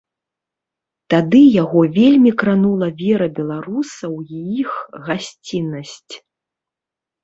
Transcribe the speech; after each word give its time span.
Тады 1.13 1.41
яго 1.63 1.79
вельмі 1.99 2.31
кранула 2.43 2.89
вера 3.05 3.27
беларусаў 3.39 4.13
і 4.25 4.37
іх 4.61 4.71
гасціннасць. 5.09 6.13